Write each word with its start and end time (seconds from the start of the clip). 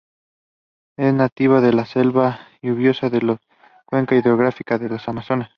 Es 0.97 1.13
nativa 1.13 1.61
de 1.61 1.73
la 1.73 1.85
selva 1.85 2.39
lluviosa 2.63 3.11
de 3.11 3.21
la 3.21 3.37
cuenca 3.85 4.15
hidrográfica 4.15 4.79
del 4.79 4.99
Amazonas. 5.05 5.49